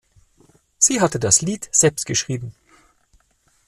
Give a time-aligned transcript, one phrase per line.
[0.79, 2.55] Sie hatte das Lied selbst geschrieben.